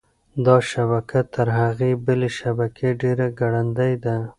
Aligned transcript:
دا 0.45 0.55
شبکه 0.71 1.19
تر 1.33 1.47
هغې 1.59 1.91
بلې 2.05 2.29
شبکې 2.39 2.89
ډېره 3.01 3.27
ګړندۍ 3.39 3.93
ده. 4.03 4.15